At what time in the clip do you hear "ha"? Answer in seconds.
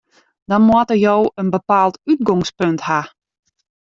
2.87-2.99